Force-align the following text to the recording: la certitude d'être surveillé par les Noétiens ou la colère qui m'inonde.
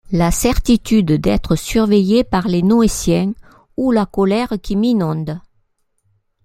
la 0.11 0.31
certitude 0.31 1.11
d'être 1.21 1.55
surveillé 1.55 2.23
par 2.23 2.47
les 2.47 2.63
Noétiens 2.63 3.33
ou 3.77 3.91
la 3.91 4.07
colère 4.07 4.53
qui 4.59 4.75
m'inonde. 4.75 5.39